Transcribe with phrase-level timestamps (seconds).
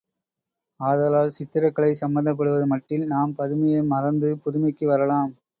[0.79, 5.31] ஆதலால் சித்திரக்கலை சம்பந்தப்படுவது மட்டில் நாம் பழமையை மறந்து புதுமைக்கு வரலாம்.